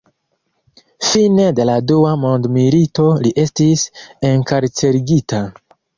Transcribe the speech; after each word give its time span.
Fine 1.09 1.43
de 1.59 1.67
la 1.71 1.75
dua 1.91 2.13
mondmilito 2.23 3.07
li 3.27 3.35
estis 3.47 3.85
enkarcerigita. 4.31 5.43